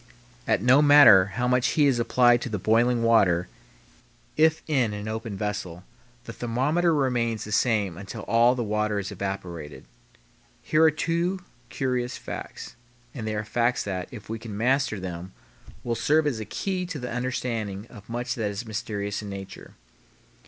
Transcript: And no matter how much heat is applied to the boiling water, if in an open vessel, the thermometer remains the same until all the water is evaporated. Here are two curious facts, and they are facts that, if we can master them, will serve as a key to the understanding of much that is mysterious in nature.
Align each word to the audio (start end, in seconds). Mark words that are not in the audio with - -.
And 0.47 0.63
no 0.63 0.81
matter 0.81 1.25
how 1.37 1.47
much 1.47 1.67
heat 1.77 1.85
is 1.85 1.99
applied 1.99 2.41
to 2.41 2.49
the 2.49 2.57
boiling 2.57 3.03
water, 3.03 3.47
if 4.35 4.63
in 4.67 4.93
an 4.95 5.07
open 5.07 5.37
vessel, 5.37 5.83
the 6.23 6.33
thermometer 6.33 6.91
remains 6.91 7.43
the 7.43 7.51
same 7.51 7.97
until 7.99 8.21
all 8.23 8.55
the 8.55 8.63
water 8.63 8.97
is 8.97 9.11
evaporated. 9.11 9.85
Here 10.63 10.81
are 10.83 10.89
two 10.89 11.41
curious 11.69 12.17
facts, 12.17 12.75
and 13.13 13.27
they 13.27 13.35
are 13.35 13.43
facts 13.45 13.83
that, 13.83 14.07
if 14.09 14.27
we 14.27 14.39
can 14.39 14.57
master 14.57 14.99
them, 14.99 15.33
will 15.83 15.93
serve 15.93 16.25
as 16.25 16.39
a 16.39 16.45
key 16.45 16.87
to 16.87 16.97
the 16.97 17.11
understanding 17.11 17.85
of 17.91 18.09
much 18.09 18.33
that 18.33 18.49
is 18.49 18.65
mysterious 18.65 19.21
in 19.21 19.29
nature. 19.29 19.75